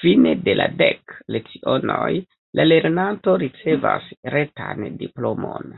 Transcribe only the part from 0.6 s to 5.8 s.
la dek lecionoj, la lernanto ricevas retan diplomon.